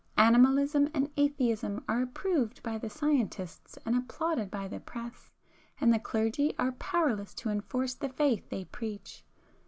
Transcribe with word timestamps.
Animalism 0.17 0.89
and 0.95 1.11
atheism 1.15 1.83
are 1.87 2.01
approved 2.01 2.63
by 2.63 2.79
the 2.79 2.89
scientists 2.89 3.77
and 3.85 3.95
applauded 3.95 4.49
by 4.49 4.67
the 4.67 4.79
press,—and 4.79 5.93
the 5.93 5.99
clergy 5.99 6.55
are 6.57 6.71
powerless 6.71 7.35
to 7.35 7.49
enforce 7.49 7.93
the 7.93 8.09
faith 8.09 8.49
they 8.49 8.65
preach. 8.65 9.23